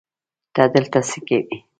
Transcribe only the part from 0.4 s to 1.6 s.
ته دلته څه کوې؟